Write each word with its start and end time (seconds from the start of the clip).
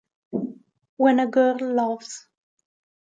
When 0.97 1.19
a 1.19 1.27
Girl 1.27 1.57
Loves 1.61 2.25